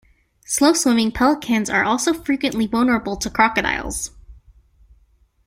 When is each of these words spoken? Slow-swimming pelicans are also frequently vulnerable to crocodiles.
Slow-swimming 0.47 1.11
pelicans 1.11 1.69
are 1.69 1.83
also 1.83 2.11
frequently 2.11 2.65
vulnerable 2.65 3.15
to 3.17 3.29
crocodiles. 3.29 4.09